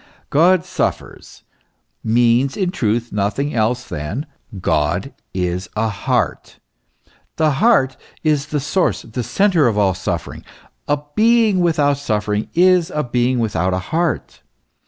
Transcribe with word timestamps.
God 0.31 0.65
suffers, 0.65 1.43
means 2.03 2.57
in 2.57 2.71
truth 2.71 3.11
nothing 3.13 3.53
else 3.53 3.83
than: 3.87 4.25
God 4.59 5.13
is 5.31 5.69
a 5.75 5.89
heart. 5.89 6.57
The 7.35 7.51
heart 7.51 7.97
is 8.23 8.47
the 8.47 8.59
source, 8.59 9.03
the 9.03 9.21
centre 9.21 9.67
of 9.67 9.77
all 9.77 9.93
suffering. 9.93 10.43
A 10.87 11.01
being 11.13 11.59
without 11.59 11.97
suffering 11.99 12.49
is 12.55 12.89
a 12.89 13.03
being 13.03 13.37
without 13.37 13.75
a 13.75 13.93
heart. 13.93 14.41